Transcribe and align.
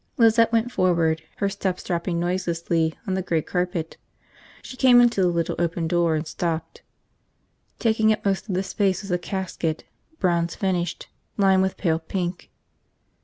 Lizette 0.17 0.51
went 0.51 0.71
forward, 0.71 1.21
her 1.35 1.47
steps 1.47 1.83
dropping 1.83 2.19
noiselessly 2.19 2.95
on 3.05 3.13
the 3.13 3.21
gray 3.21 3.43
carpet. 3.43 3.97
She 4.63 4.75
came 4.75 4.99
into 4.99 5.21
the 5.21 5.27
little 5.27 5.55
open 5.59 5.87
door, 5.87 6.15
and 6.15 6.25
stopped. 6.25 6.81
Taking 7.77 8.11
up 8.11 8.25
most 8.25 8.49
of 8.49 8.55
the 8.55 8.63
space 8.63 9.03
was 9.03 9.11
a 9.11 9.19
casket, 9.19 9.83
bronze 10.17 10.55
finished, 10.55 11.07
lined 11.37 11.61
with 11.61 11.77
pale 11.77 11.99
pink. 11.99 12.49